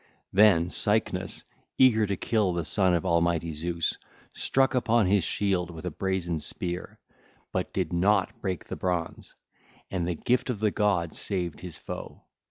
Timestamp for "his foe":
11.59-12.23